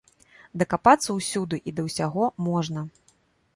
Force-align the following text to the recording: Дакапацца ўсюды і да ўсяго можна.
Дакапацца 0.61 1.09
ўсюды 1.17 1.61
і 1.71 1.75
да 1.79 1.87
ўсяго 1.91 2.23
можна. 2.49 2.87